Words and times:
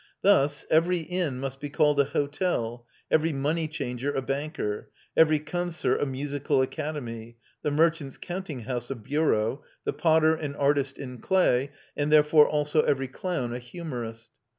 Thus 0.23 0.65
every 0.71 1.01
inn 1.01 1.39
must 1.39 1.59
be 1.59 1.69
called 1.69 1.99
a 1.99 2.05
hotel, 2.05 2.87
every 3.11 3.31
money 3.31 3.67
changer 3.67 4.11
a 4.11 4.23
banker, 4.23 4.89
every 5.15 5.37
concert 5.37 5.97
a 5.99 6.07
musical 6.07 6.59
academy, 6.63 7.37
the 7.61 7.69
merchant's 7.69 8.17
counting 8.17 8.61
house 8.61 8.89
a 8.89 8.95
bureau, 8.95 9.63
the 9.83 9.93
potter 9.93 10.33
an 10.33 10.55
artist 10.55 10.97
in 10.97 11.19
clay, 11.19 11.69
and 11.95 12.11
therefore 12.11 12.49
also 12.49 12.81
every 12.81 13.09
clown 13.09 13.53
a 13.53 13.59
humourist. 13.59 14.31